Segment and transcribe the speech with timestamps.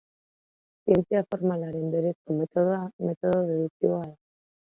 [0.87, 4.13] Zientzia formalaren berezko metodoa metodo deduktiboa da.